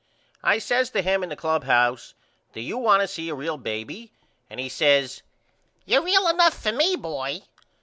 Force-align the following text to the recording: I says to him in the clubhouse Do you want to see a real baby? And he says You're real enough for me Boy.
I 0.43 0.57
says 0.57 0.89
to 0.89 1.03
him 1.03 1.21
in 1.21 1.29
the 1.29 1.35
clubhouse 1.35 2.15
Do 2.53 2.59
you 2.59 2.75
want 2.79 3.01
to 3.03 3.07
see 3.07 3.29
a 3.29 3.35
real 3.35 3.57
baby? 3.57 4.11
And 4.49 4.59
he 4.59 4.67
says 4.67 5.21
You're 5.85 6.01
real 6.01 6.27
enough 6.27 6.55
for 6.59 6.71
me 6.71 6.95
Boy. 6.95 7.43